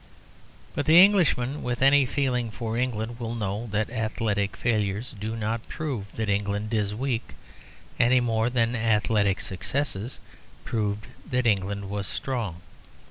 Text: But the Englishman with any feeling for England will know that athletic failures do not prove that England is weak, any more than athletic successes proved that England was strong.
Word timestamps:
But 0.73 0.87
the 0.87 0.99
Englishman 0.99 1.61
with 1.61 1.83
any 1.83 2.07
feeling 2.07 2.49
for 2.49 2.75
England 2.75 3.19
will 3.19 3.35
know 3.35 3.67
that 3.69 3.91
athletic 3.91 4.57
failures 4.57 5.13
do 5.19 5.35
not 5.35 5.67
prove 5.67 6.15
that 6.15 6.27
England 6.27 6.73
is 6.73 6.95
weak, 6.95 7.35
any 7.99 8.19
more 8.19 8.49
than 8.49 8.75
athletic 8.75 9.39
successes 9.39 10.19
proved 10.65 11.05
that 11.29 11.45
England 11.45 11.87
was 11.87 12.07
strong. 12.07 12.61